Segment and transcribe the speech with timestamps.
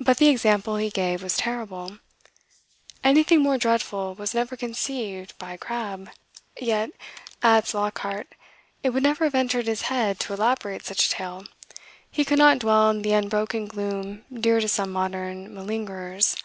[0.00, 1.98] But the example he gave was terrible,
[3.04, 6.08] "anything more dreadful was never conceived by Crabbe;"
[6.60, 6.90] yet,
[7.40, 8.26] adds Lockhart,
[8.82, 11.44] "it would never have entered into his head to elaborate such a tale."
[12.10, 16.36] He could not dwell in the unbroken gloom dear to some modern malingerers.